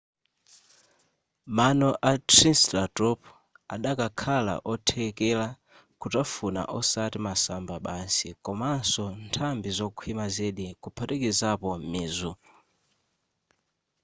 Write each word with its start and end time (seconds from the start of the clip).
mano 1.57 1.89
a 2.09 2.11
triceratop 2.29 3.19
adakakhala 3.75 4.53
othekera 4.71 5.45
kutafuna 6.01 6.61
osati 6.79 7.17
masamba 7.27 7.75
basi 7.85 8.29
komanso 8.45 9.03
nthambi 9.23 9.69
zokhwima 9.77 10.25
zedi 10.35 10.65
kuphatikizapo 10.81 11.69
mizu 11.91 12.31